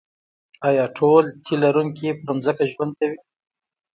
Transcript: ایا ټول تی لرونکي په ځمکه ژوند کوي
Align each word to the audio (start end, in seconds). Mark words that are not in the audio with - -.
ایا 0.67 0.85
ټول 0.97 1.23
تی 1.43 1.53
لرونکي 1.63 2.09
په 2.23 2.31
ځمکه 2.45 2.65
ژوند 2.71 2.91
کوي 2.99 3.19